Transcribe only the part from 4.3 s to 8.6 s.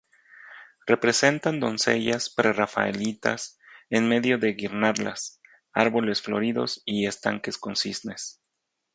de guirnaldas, árboles floridos y estanques con cisnes.